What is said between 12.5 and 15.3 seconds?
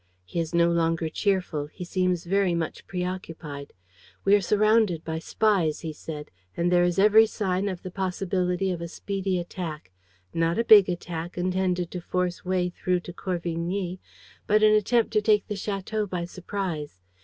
through to Corvigny, but an attempt to